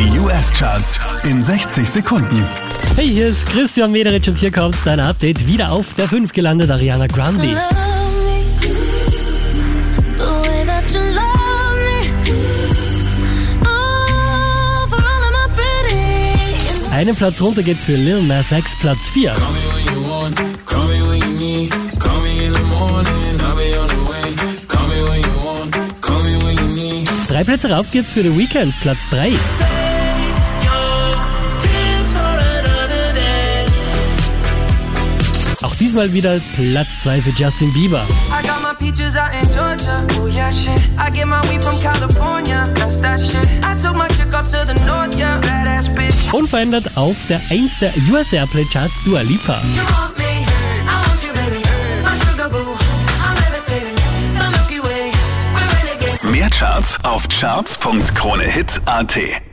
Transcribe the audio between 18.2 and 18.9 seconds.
Nas X,